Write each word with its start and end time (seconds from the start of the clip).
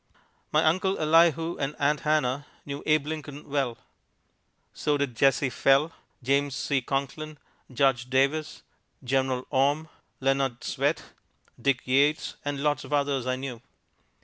My 0.51 0.63
Uncle 0.63 0.97
Elihu 0.97 1.57
and 1.59 1.75
Aunt 1.77 1.99
Hannah 1.99 2.47
knew 2.65 2.81
Abe 2.87 3.05
Lincoln 3.05 3.47
well. 3.47 3.77
So 4.73 4.97
did 4.97 5.15
Jesse 5.15 5.51
Fell, 5.51 5.91
James 6.23 6.55
C. 6.55 6.81
Conklin, 6.81 7.37
Judge 7.71 8.09
Davis, 8.09 8.63
General 9.03 9.45
Orme, 9.51 9.89
Leonard 10.19 10.63
Swett, 10.63 11.13
Dick 11.61 11.81
Yates 11.85 12.35
and 12.43 12.63
lots 12.63 12.83
of 12.83 12.91
others 12.91 13.27
I 13.27 13.35
knew. 13.35 13.61